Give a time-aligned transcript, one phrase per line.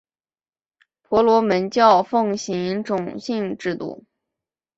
[1.03, 4.03] 婆罗门教奉行种姓制度。